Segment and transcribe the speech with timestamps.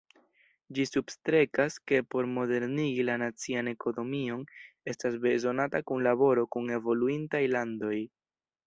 [0.77, 4.43] Ĝi substrekas, ke por modernigi la nacian ekonomion
[4.95, 7.97] estas bezonata kunlaboro kun evoluintaj landoj.